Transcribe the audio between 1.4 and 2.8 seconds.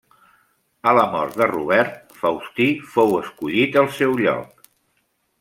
de Robert, Faustí